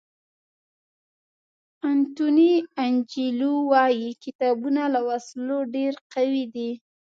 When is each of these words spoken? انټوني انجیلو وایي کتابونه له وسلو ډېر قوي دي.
انټوني 1.89 2.51
انجیلو 2.83 3.53
وایي 3.71 4.09
کتابونه 4.23 4.83
له 4.93 4.99
وسلو 5.09 5.57
ډېر 5.75 5.93
قوي 6.13 6.45
دي. 6.55 6.69